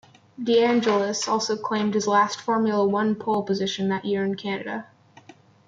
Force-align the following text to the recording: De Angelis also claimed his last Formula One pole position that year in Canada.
De 0.43 0.63
Angelis 0.63 1.27
also 1.27 1.55
claimed 1.55 1.93
his 1.93 2.07
last 2.07 2.41
Formula 2.41 2.83
One 2.83 3.13
pole 3.13 3.43
position 3.43 3.89
that 3.89 4.03
year 4.03 4.25
in 4.25 4.33
Canada. 4.33 4.87